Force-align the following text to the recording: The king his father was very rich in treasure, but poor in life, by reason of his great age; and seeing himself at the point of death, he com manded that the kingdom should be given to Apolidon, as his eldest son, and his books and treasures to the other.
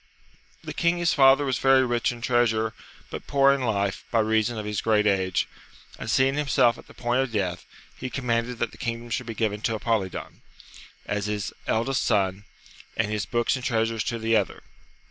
The 0.63 0.73
king 0.73 0.97
his 0.97 1.13
father 1.13 1.45
was 1.45 1.59
very 1.59 1.85
rich 1.85 2.11
in 2.11 2.21
treasure, 2.21 2.73
but 3.11 3.27
poor 3.27 3.53
in 3.53 3.61
life, 3.61 4.03
by 4.09 4.17
reason 4.21 4.57
of 4.57 4.65
his 4.65 4.81
great 4.81 5.05
age; 5.05 5.47
and 5.99 6.09
seeing 6.09 6.33
himself 6.33 6.79
at 6.79 6.87
the 6.87 6.95
point 6.95 7.21
of 7.21 7.31
death, 7.31 7.67
he 7.95 8.09
com 8.09 8.25
manded 8.25 8.57
that 8.57 8.71
the 8.71 8.79
kingdom 8.81 9.11
should 9.11 9.27
be 9.27 9.35
given 9.35 9.61
to 9.61 9.75
Apolidon, 9.75 10.41
as 11.05 11.27
his 11.27 11.53
eldest 11.67 12.03
son, 12.03 12.45
and 12.97 13.11
his 13.11 13.27
books 13.27 13.55
and 13.55 13.63
treasures 13.63 14.03
to 14.05 14.17
the 14.17 14.35
other. 14.35 14.63